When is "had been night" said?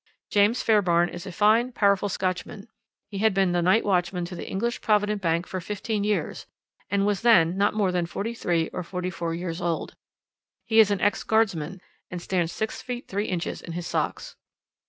3.19-3.85